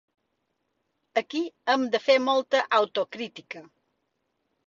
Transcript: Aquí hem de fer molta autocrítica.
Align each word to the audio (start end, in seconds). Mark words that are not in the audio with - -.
Aquí 1.21 1.41
hem 1.73 1.83
de 1.95 2.01
fer 2.07 2.15
molta 2.29 2.63
autocrítica. 2.79 3.65